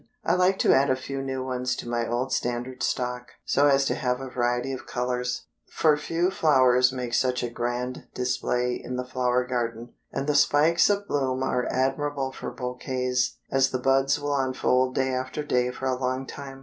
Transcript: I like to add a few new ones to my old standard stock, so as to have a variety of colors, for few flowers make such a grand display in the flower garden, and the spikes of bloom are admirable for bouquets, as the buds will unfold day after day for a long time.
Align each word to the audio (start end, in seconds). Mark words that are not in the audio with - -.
I 0.25 0.33
like 0.33 0.57
to 0.57 0.73
add 0.73 0.89
a 0.89 0.95
few 0.95 1.21
new 1.21 1.45
ones 1.45 1.75
to 1.75 1.87
my 1.87 2.07
old 2.07 2.33
standard 2.33 2.81
stock, 2.81 3.27
so 3.45 3.67
as 3.67 3.85
to 3.85 3.93
have 3.93 4.19
a 4.19 4.31
variety 4.31 4.73
of 4.73 4.87
colors, 4.87 5.45
for 5.71 5.95
few 5.95 6.31
flowers 6.31 6.91
make 6.91 7.13
such 7.13 7.43
a 7.43 7.51
grand 7.51 8.07
display 8.15 8.81
in 8.83 8.95
the 8.95 9.05
flower 9.05 9.45
garden, 9.45 9.93
and 10.11 10.25
the 10.25 10.33
spikes 10.33 10.89
of 10.89 11.07
bloom 11.07 11.43
are 11.43 11.67
admirable 11.69 12.31
for 12.31 12.49
bouquets, 12.49 13.37
as 13.51 13.69
the 13.69 13.77
buds 13.77 14.19
will 14.19 14.35
unfold 14.35 14.95
day 14.95 15.09
after 15.13 15.43
day 15.43 15.69
for 15.69 15.85
a 15.85 15.95
long 16.01 16.25
time. 16.25 16.59